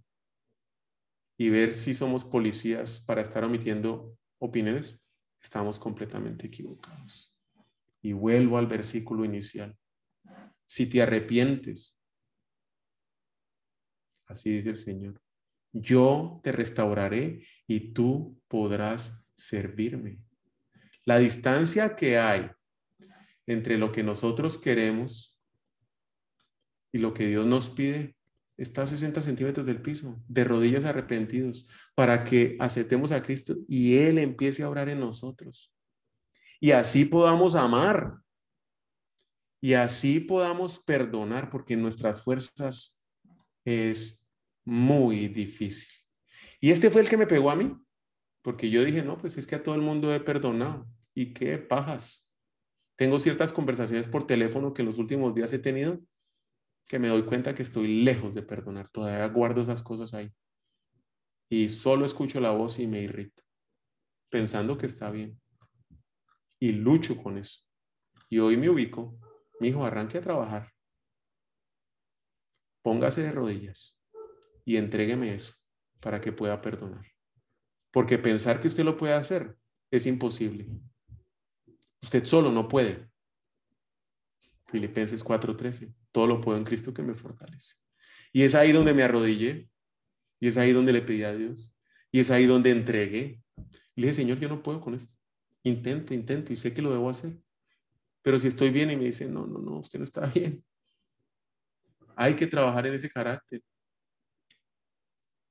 [1.38, 5.00] y ver si somos policías para estar omitiendo opiniones,
[5.40, 7.34] estamos completamente equivocados.
[8.02, 9.76] Y vuelvo al versículo inicial.
[10.66, 12.00] Si te arrepientes,
[14.26, 15.20] así dice el Señor,
[15.72, 20.18] yo te restauraré y tú podrás servirme.
[21.04, 22.50] La distancia que hay
[23.46, 25.40] entre lo que nosotros queremos
[26.92, 28.16] y lo que Dios nos pide
[28.56, 33.96] está a 60 centímetros del piso, de rodillas arrepentidos, para que aceptemos a Cristo y
[33.96, 35.72] Él empiece a orar en nosotros.
[36.62, 38.18] Y así podamos amar.
[39.60, 43.02] Y así podamos perdonar, porque en nuestras fuerzas
[43.64, 44.24] es
[44.64, 45.92] muy difícil.
[46.60, 47.76] Y este fue el que me pegó a mí,
[48.42, 50.86] porque yo dije, no, pues es que a todo el mundo he perdonado.
[51.14, 52.30] ¿Y qué pajas?
[52.94, 55.98] Tengo ciertas conversaciones por teléfono que en los últimos días he tenido
[56.86, 58.88] que me doy cuenta que estoy lejos de perdonar.
[58.88, 60.32] Todavía guardo esas cosas ahí.
[61.50, 63.42] Y solo escucho la voz y me irrito,
[64.30, 65.41] pensando que está bien.
[66.62, 67.58] Y lucho con eso.
[68.28, 69.18] Y hoy me ubico.
[69.58, 70.72] Mi hijo, arranque a trabajar.
[72.82, 74.00] Póngase de rodillas
[74.64, 75.54] y entrégueme eso
[75.98, 77.04] para que pueda perdonar.
[77.90, 79.58] Porque pensar que usted lo puede hacer
[79.90, 80.68] es imposible.
[82.00, 83.10] Usted solo no puede.
[84.66, 85.92] Filipenses 4:13.
[86.12, 87.74] Todo lo puedo en Cristo que me fortalece.
[88.32, 89.68] Y es ahí donde me arrodillé.
[90.38, 91.76] Y es ahí donde le pedí a Dios.
[92.12, 93.42] Y es ahí donde entregué.
[93.96, 95.21] le dije, Señor, yo no puedo con esto.
[95.64, 97.38] Intento, intento y sé que lo debo hacer.
[98.22, 100.64] Pero si estoy bien y me dice, no, no, no, usted no está bien.
[102.16, 103.62] Hay que trabajar en ese carácter.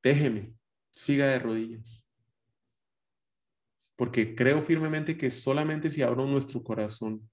[0.04, 0.54] Déjeme,
[0.92, 2.08] siga de rodillas.
[3.96, 7.30] Porque creo firmemente que solamente si abro nuestro corazón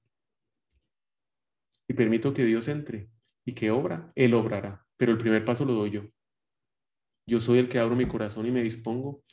[1.87, 3.11] y permito que Dios entre
[3.45, 4.87] y que obra, Él obrará.
[4.99, 6.03] Pero el primer paso lo doy yo.
[7.27, 9.25] Yo soy el que abro mi corazón y me dispongo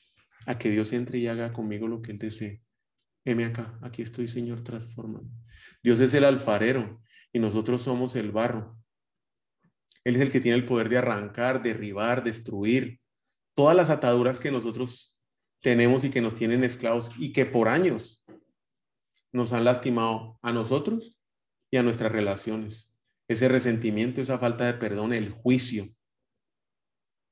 [0.45, 2.64] a que Dios entre y haga conmigo lo que Él desee.
[3.25, 5.21] Heme acá, aquí estoy, Señor, transforma.
[5.81, 7.01] Dios es el alfarero
[7.33, 8.77] y nosotros somos el barro.
[10.03, 13.01] Él es el que tiene el poder de arrancar, derribar, destruir
[13.55, 15.17] todas las ataduras que nosotros
[15.59, 18.23] tenemos y que nos tienen esclavos y que por años
[19.33, 21.19] nos han lastimado a nosotros
[21.71, 22.95] y a nuestras relaciones.
[23.27, 25.89] Ese resentimiento, esa falta de perdón, el juicio,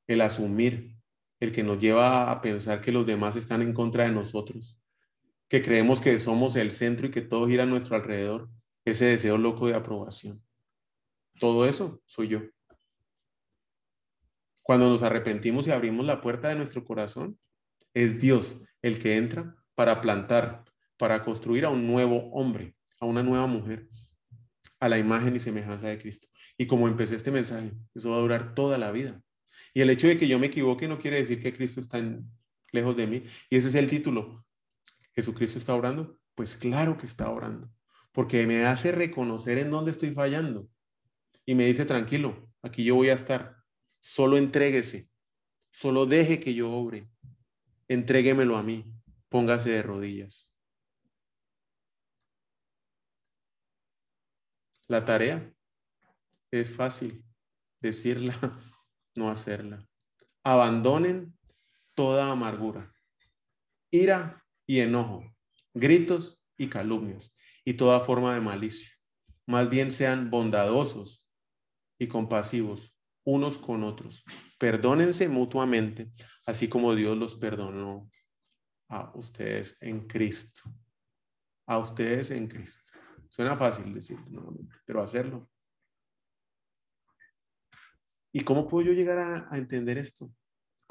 [0.07, 0.97] el asumir,
[1.39, 4.82] el que nos lleva a pensar que los demás están en contra de nosotros,
[5.53, 8.49] que creemos que somos el centro y que todo gira a nuestro alrededor,
[8.85, 10.43] ese deseo loco de aprobación.
[11.39, 12.39] Todo eso soy yo.
[14.63, 17.37] Cuando nos arrepentimos y abrimos la puerta de nuestro corazón,
[17.93, 20.63] es Dios el que entra para plantar,
[20.97, 23.87] para construir a un nuevo hombre, a una nueva mujer
[24.79, 26.29] a la imagen y semejanza de Cristo.
[26.57, 29.21] Y como empecé este mensaje, eso va a durar toda la vida.
[29.75, 32.03] Y el hecho de que yo me equivoque no quiere decir que Cristo está
[32.71, 33.23] lejos de mí.
[33.51, 34.43] Y ese es el título.
[35.13, 36.19] ¿Jesucristo está orando?
[36.35, 37.69] Pues claro que está orando,
[38.11, 40.67] porque me hace reconocer en dónde estoy fallando.
[41.45, 43.57] Y me dice, tranquilo, aquí yo voy a estar.
[43.99, 45.09] Solo entréguese,
[45.71, 47.09] solo deje que yo obre.
[47.87, 48.91] Entréguemelo a mí,
[49.29, 50.49] póngase de rodillas.
[54.87, 55.53] La tarea
[56.51, 57.23] es fácil,
[57.79, 58.37] decirla,
[59.15, 59.87] no hacerla.
[60.43, 61.37] Abandonen
[61.93, 62.93] toda amargura,
[63.91, 65.23] ira y enojo,
[65.73, 68.91] gritos y calumnias y toda forma de malicia.
[69.45, 71.25] Más bien sean bondadosos
[71.99, 72.93] y compasivos
[73.25, 74.23] unos con otros,
[74.59, 76.11] perdónense mutuamente,
[76.45, 78.09] así como Dios los perdonó
[78.89, 80.63] a ustedes en Cristo.
[81.65, 82.99] A ustedes en Cristo.
[83.29, 85.49] Suena fácil decirlo nuevamente, pero hacerlo.
[88.33, 90.29] ¿Y cómo puedo yo llegar a, a, entender esto?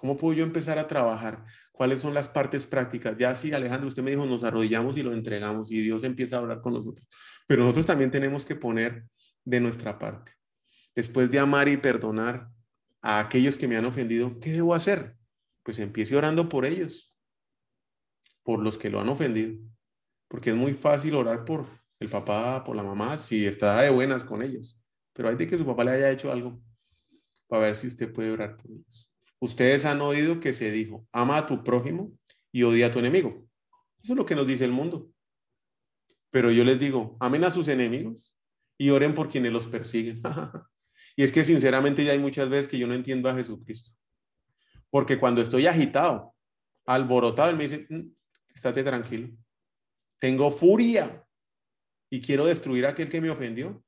[0.03, 1.45] ¿Cómo puedo yo empezar a trabajar?
[1.71, 3.17] ¿Cuáles son las partes prácticas?
[3.17, 6.39] Ya sí, Alejandro, usted me dijo, nos arrodillamos y lo entregamos y Dios empieza a
[6.41, 7.07] hablar con nosotros.
[7.47, 9.05] Pero nosotros también tenemos que poner
[9.45, 10.33] de nuestra parte.
[10.93, 12.49] Después de amar y perdonar
[13.01, 15.15] a aquellos que me han ofendido, ¿qué debo hacer?
[15.63, 17.17] Pues empiece orando por ellos,
[18.43, 19.57] por los que lo han ofendido.
[20.27, 21.69] Porque es muy fácil orar por
[22.01, 24.83] el papá, por la mamá, si está de buenas con ellos.
[25.13, 26.61] Pero hay de que su papá le haya hecho algo
[27.47, 29.12] para ver si usted puede orar por ellos.
[29.43, 32.13] Ustedes han oído que se dijo, ama a tu prójimo
[32.53, 33.45] y odia a tu enemigo.
[34.01, 35.11] Eso es lo que nos dice el mundo.
[36.31, 38.37] Pero yo les digo, amen a sus enemigos
[38.79, 40.23] y oren por quienes los persiguen.
[41.17, 43.99] y es que sinceramente ya hay muchas veces que yo no entiendo a Jesucristo.
[44.91, 46.37] Porque cuando estoy agitado,
[46.87, 48.15] alborotado, él me dice, mm,
[48.55, 49.29] estate tranquilo.
[50.21, 51.27] Tengo furia
[52.09, 53.85] y quiero destruir a aquel que me ofendió.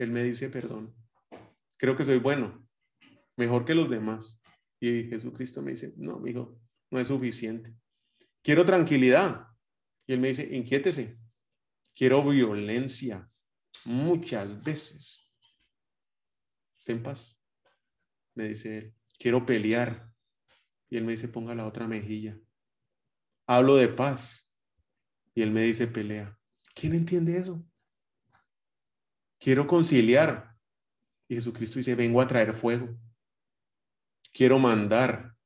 [0.00, 0.96] Él me dice, perdón.
[1.76, 2.66] Creo que soy bueno,
[3.36, 4.42] mejor que los demás.
[4.80, 6.60] Y Jesucristo me dice, no, hijo,
[6.90, 7.74] no es suficiente.
[8.42, 9.46] Quiero tranquilidad.
[10.06, 11.18] Y él me dice, inquiétese.
[11.94, 13.28] Quiero violencia
[13.84, 15.30] muchas veces.
[16.78, 17.42] Esté en paz.
[18.34, 20.10] Me dice él, quiero pelear.
[20.88, 22.38] Y él me dice, ponga la otra mejilla.
[23.46, 24.54] Hablo de paz.
[25.34, 26.38] Y él me dice, pelea.
[26.74, 27.64] ¿Quién entiende eso?
[29.38, 30.56] Quiero conciliar.
[31.28, 32.96] Y Jesucristo dice, vengo a traer fuego.
[34.32, 35.36] Quiero mandar.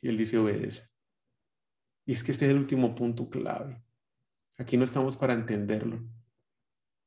[0.00, 0.88] Y él dice, obedece.
[2.06, 3.82] Y es que este es el último punto clave.
[4.58, 6.00] Aquí no estamos para entenderlo.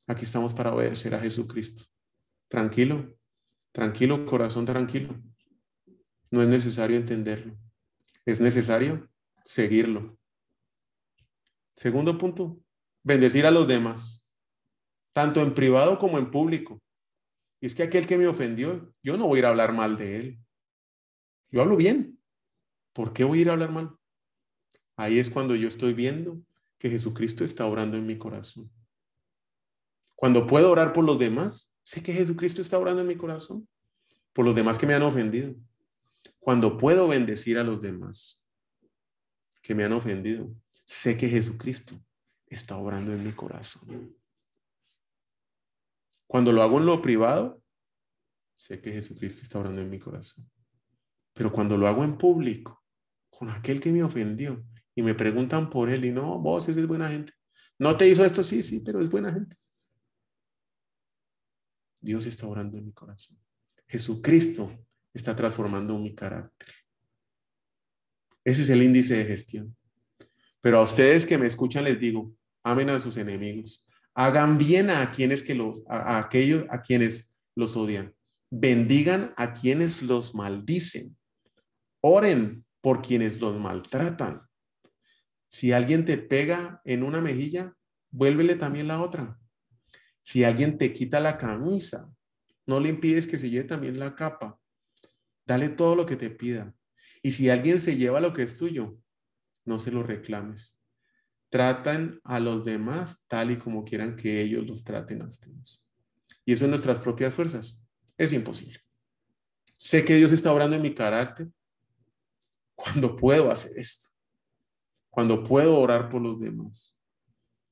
[0.08, 1.84] Aquí estamos para obedecer a Jesucristo.
[2.48, 3.18] Tranquilo,
[3.72, 5.22] tranquilo, corazón tranquilo.
[6.32, 7.58] No es necesario entenderlo.
[8.26, 9.10] Es necesario
[9.46, 10.18] seguirlo.
[11.76, 12.60] Segundo punto,
[13.04, 14.28] bendecir a los demás,
[15.14, 16.82] tanto en privado como en público.
[17.62, 19.96] Y es que aquel que me ofendió, yo no voy a ir a hablar mal
[19.96, 20.40] de él.
[21.52, 22.20] Yo hablo bien.
[22.94, 23.96] ¿Por qué voy a ir a hablar mal?
[24.96, 26.42] Ahí es cuando yo estoy viendo
[26.78, 28.72] que Jesucristo está orando en mi corazón.
[30.16, 33.68] Cuando puedo orar por los demás, sé que Jesucristo está orando en mi corazón,
[34.34, 35.56] por los demás que me han ofendido.
[36.40, 38.44] Cuando puedo bendecir a los demás
[39.62, 40.52] que me han ofendido,
[40.86, 42.00] sé que Jesucristo
[42.48, 44.16] está orando en mi corazón.
[46.26, 47.62] Cuando lo hago en lo privado,
[48.56, 50.50] sé que Jesucristo está orando en mi corazón.
[51.38, 52.84] Pero cuando lo hago en público,
[53.30, 56.88] con aquel que me ofendió, y me preguntan por él, y no, vos, ese es
[56.88, 57.34] buena gente.
[57.78, 59.56] No te hizo esto, sí, sí, pero es buena gente.
[62.02, 63.38] Dios está orando en mi corazón.
[63.88, 64.76] Jesucristo
[65.13, 66.69] está transformando mi carácter.
[68.43, 69.78] Ese es el índice de gestión.
[70.62, 73.86] Pero a ustedes que me escuchan les digo, amen a sus enemigos.
[74.15, 78.15] Hagan bien a quienes que los a, aquellos a quienes los odian.
[78.50, 81.17] Bendigan a quienes los maldicen.
[82.10, 84.48] Oren por quienes los maltratan.
[85.46, 87.76] Si alguien te pega en una mejilla,
[88.12, 89.38] vuélvele también la otra.
[90.22, 92.10] Si alguien te quita la camisa,
[92.65, 94.58] no le impides que se lleve también la capa.
[95.46, 96.74] Dale todo lo que te pida.
[97.22, 98.98] Y si alguien se lleva lo que es tuyo,
[99.65, 100.80] no se lo reclames.
[101.50, 105.86] Tratan a los demás tal y como quieran que ellos los traten a ustedes.
[106.46, 107.84] Y eso en nuestras propias fuerzas
[108.17, 108.80] es imposible.
[109.78, 111.50] Sé que Dios está orando en mi carácter
[112.78, 114.10] cuando puedo hacer esto.
[115.10, 116.96] Cuando puedo orar por los demás.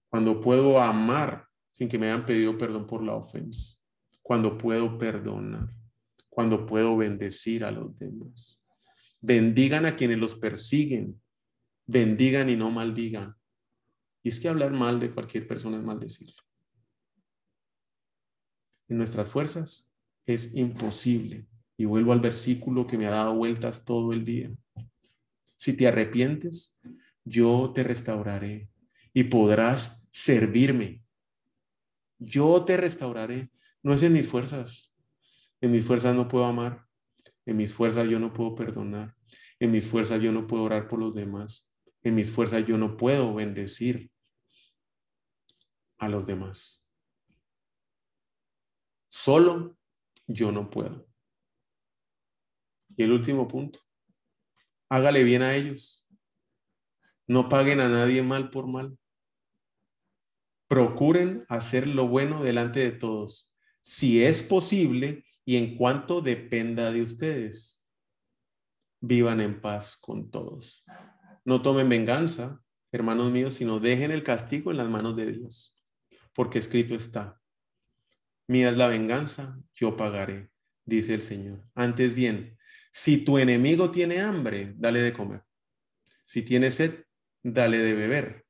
[0.09, 3.77] Cuando puedo amar sin que me hayan pedido perdón por la ofensa,
[4.21, 5.69] cuando puedo perdonar,
[6.29, 8.63] cuando puedo bendecir a los demás.
[9.19, 11.21] Bendigan a quienes los persiguen,
[11.85, 13.35] bendigan y no maldigan.
[14.23, 16.41] Y es que hablar mal de cualquier persona es maldecirlo.
[18.87, 19.93] En nuestras fuerzas
[20.25, 21.45] es imposible.
[21.77, 24.49] Y vuelvo al versículo que me ha dado vueltas todo el día.
[25.55, 26.79] Si te arrepientes,
[27.23, 28.69] yo te restauraré
[29.13, 31.05] y podrás servirme
[32.19, 33.51] yo te restauraré.
[33.83, 34.95] No es en mis fuerzas.
[35.61, 36.85] En mis fuerzas no puedo amar.
[37.45, 39.15] En mis fuerzas yo no puedo perdonar.
[39.59, 41.71] En mis fuerzas yo no puedo orar por los demás.
[42.03, 44.11] En mis fuerzas yo no puedo bendecir
[45.97, 46.87] a los demás.
[49.09, 49.77] Solo
[50.27, 51.07] yo no puedo.
[52.97, 53.79] Y el último punto,
[54.89, 56.05] hágale bien a ellos.
[57.27, 58.97] No paguen a nadie mal por mal.
[60.67, 67.01] Procuren hacer lo bueno delante de todos, si es posible y en cuanto dependa de
[67.01, 67.85] ustedes.
[69.01, 70.83] vivan en paz con todos.
[71.43, 75.79] No tomen venganza, hermanos míos, sino dejen el castigo en las manos de Dios,
[76.33, 77.39] porque escrito está,
[78.47, 80.49] mía es la venganza, yo pagaré,
[80.85, 81.69] dice el Señor.
[81.75, 82.57] Antes bien,
[82.97, 85.43] si tu enemigo tiene hambre, dale de comer.
[86.23, 87.03] Si tiene sed,
[87.43, 88.45] dale de beber.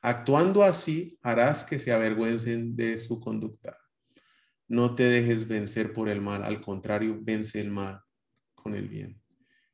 [0.00, 3.76] Actuando así, harás que se avergüencen de su conducta.
[4.68, 8.00] No te dejes vencer por el mal, al contrario, vence el mal
[8.54, 9.20] con el bien.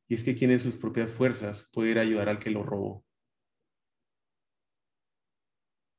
[0.06, 2.62] Y es que quien en sus propias fuerzas puede ir a ayudar al que lo
[2.62, 3.04] robó,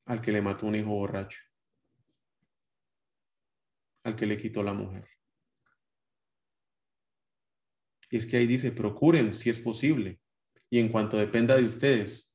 [0.05, 1.41] al que le mató un hijo borracho,
[4.03, 5.07] al que le quitó la mujer.
[7.98, 10.19] Y es que ahí dice, procuren si es posible.
[10.69, 12.31] Y en cuanto dependa de ustedes,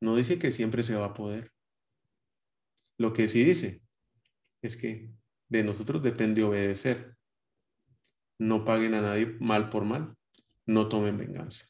[0.00, 1.52] no dice que siempre se va a poder.
[2.98, 3.82] Lo que sí dice
[4.62, 5.10] es que
[5.48, 7.16] de nosotros depende obedecer.
[8.38, 10.16] No paguen a nadie mal por mal.
[10.66, 11.66] No tomen venganza.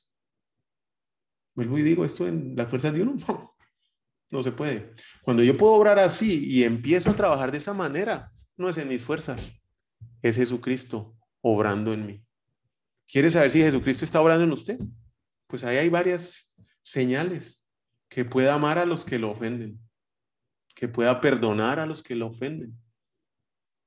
[1.54, 3.16] Vuelvo y digo esto en las fuerzas de uno.
[4.32, 4.92] No, no se puede.
[5.22, 8.88] Cuando yo puedo obrar así y empiezo a trabajar de esa manera, no es en
[8.88, 9.62] mis fuerzas,
[10.22, 11.13] es Jesucristo
[11.44, 12.24] obrando en mí.
[13.06, 14.78] ¿Quiere saber si Jesucristo está obrando en usted?
[15.46, 17.68] Pues ahí hay varias señales
[18.08, 19.78] que pueda amar a los que lo ofenden,
[20.74, 22.74] que pueda perdonar a los que lo ofenden,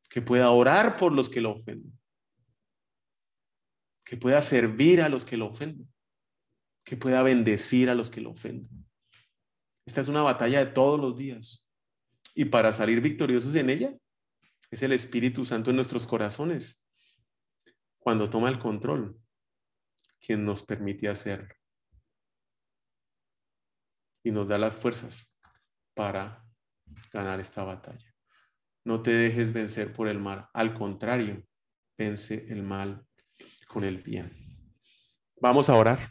[0.07, 1.99] que pueda orar por los que lo ofenden,
[4.05, 5.91] que pueda servir a los que lo ofenden,
[6.85, 8.69] que pueda bendecir a los que lo ofenden.
[9.87, 11.67] Esta es una batalla de todos los días.
[12.35, 13.97] Y para salir victoriosos en ella,
[14.69, 16.86] es el Espíritu Santo en nuestros corazones
[18.07, 19.17] cuando toma el control,
[20.25, 21.53] quien nos permite hacerlo.
[24.23, 25.35] Y nos da las fuerzas
[25.93, 26.49] para
[27.11, 28.15] ganar esta batalla.
[28.85, 30.47] No te dejes vencer por el mal.
[30.53, 31.45] Al contrario,
[31.97, 33.05] vence el mal
[33.67, 34.31] con el bien.
[35.41, 36.09] Vamos a orar.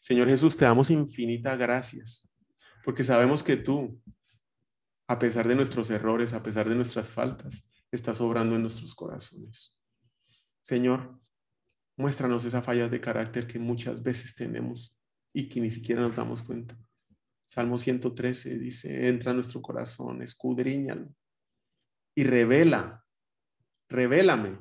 [0.00, 2.28] Señor Jesús, te damos infinitas gracias,
[2.82, 4.02] porque sabemos que tú,
[5.06, 9.78] a pesar de nuestros errores, a pesar de nuestras faltas, estás obrando en nuestros corazones.
[10.62, 11.20] Señor,
[11.96, 14.96] muéstranos esas fallas de carácter que muchas veces tenemos
[15.32, 16.78] y que ni siquiera nos damos cuenta.
[17.44, 21.14] Salmo 113 dice, entra a nuestro corazón, escudriñalo
[22.14, 23.04] y revela,
[23.88, 24.58] revélame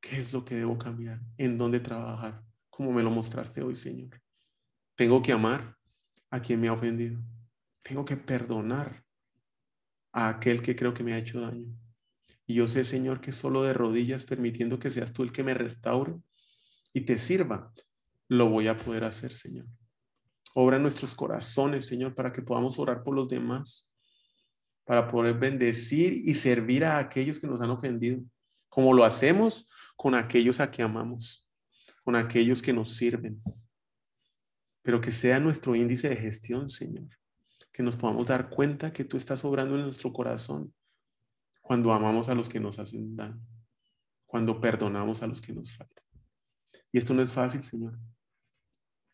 [0.00, 4.20] qué es lo que debo cambiar, en dónde trabajar, como me lo mostraste hoy, Señor.
[4.96, 5.78] Tengo que amar
[6.30, 7.22] a quien me ha ofendido.
[7.82, 9.04] Tengo que perdonar
[10.12, 11.68] a aquel que creo que me ha hecho daño.
[12.50, 15.54] Y yo sé, Señor, que solo de rodillas, permitiendo que seas tú el que me
[15.54, 16.16] restaure
[16.92, 17.72] y te sirva,
[18.26, 19.66] lo voy a poder hacer, Señor.
[20.56, 23.94] Obra nuestros corazones, Señor, para que podamos orar por los demás,
[24.84, 28.20] para poder bendecir y servir a aquellos que nos han ofendido,
[28.68, 31.48] como lo hacemos con aquellos a que amamos,
[32.02, 33.40] con aquellos que nos sirven.
[34.82, 37.10] Pero que sea nuestro índice de gestión, Señor,
[37.72, 40.74] que nos podamos dar cuenta que tú estás obrando en nuestro corazón
[41.60, 43.40] cuando amamos a los que nos hacen daño,
[44.26, 46.04] cuando perdonamos a los que nos faltan.
[46.92, 47.98] Y esto no es fácil, Señor.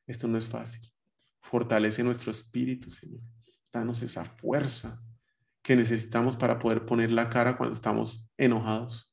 [0.07, 0.90] Esto no es fácil.
[1.40, 3.20] Fortalece nuestro espíritu, Señor.
[3.72, 5.03] Danos esa fuerza
[5.62, 9.12] que necesitamos para poder poner la cara cuando estamos enojados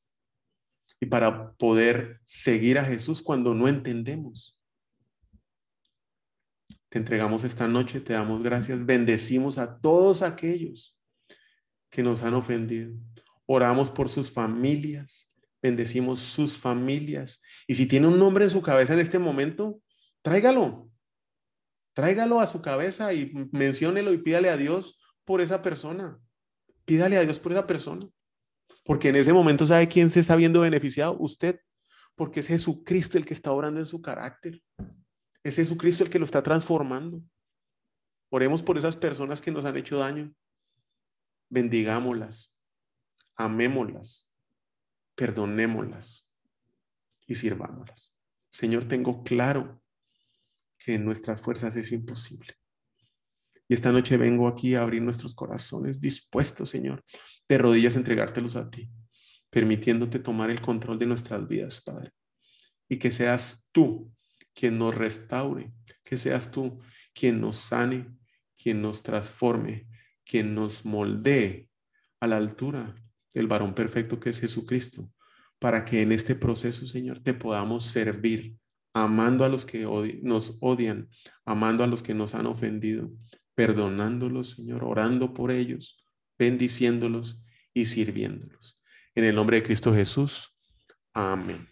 [1.00, 4.60] y para poder seguir a Jesús cuando no entendemos.
[6.88, 10.96] Te entregamos esta noche, te damos gracias, bendecimos a todos aquellos
[11.90, 12.94] que nos han ofendido.
[13.46, 17.42] Oramos por sus familias, bendecimos sus familias.
[17.66, 19.80] Y si tiene un nombre en su cabeza en este momento,
[20.22, 20.90] tráigalo.
[21.92, 26.18] Tráigalo a su cabeza y menciónelo y pídale a Dios por esa persona.
[26.84, 28.08] Pídale a Dios por esa persona.
[28.84, 31.60] Porque en ese momento sabe quién se está viendo beneficiado, usted.
[32.14, 34.60] Porque es Jesucristo el que está orando en su carácter.
[35.42, 37.22] Es Jesucristo el que lo está transformando.
[38.30, 40.34] Oremos por esas personas que nos han hecho daño.
[41.50, 42.53] Bendigámoslas
[43.36, 44.30] amémoslas,
[45.14, 46.30] perdonémoslas
[47.26, 48.14] y sirvámoslas.
[48.50, 49.82] Señor, tengo claro
[50.78, 52.54] que en nuestras fuerzas es imposible.
[53.68, 57.02] Y esta noche vengo aquí a abrir nuestros corazones dispuestos, Señor,
[57.48, 58.90] de rodillas a entregártelos a ti,
[59.50, 62.12] permitiéndote tomar el control de nuestras vidas, Padre.
[62.88, 64.12] Y que seas tú
[64.54, 65.72] quien nos restaure,
[66.04, 66.78] que seas tú
[67.14, 68.06] quien nos sane,
[68.56, 69.88] quien nos transforme,
[70.24, 71.70] quien nos moldee
[72.20, 72.94] a la altura
[73.34, 75.10] el varón perfecto que es Jesucristo,
[75.58, 78.56] para que en este proceso, Señor, te podamos servir,
[78.94, 79.86] amando a los que
[80.22, 81.08] nos odian,
[81.44, 83.10] amando a los que nos han ofendido,
[83.54, 86.06] perdonándolos, Señor, orando por ellos,
[86.38, 88.80] bendiciéndolos y sirviéndolos.
[89.14, 90.56] En el nombre de Cristo Jesús.
[91.12, 91.66] Amén.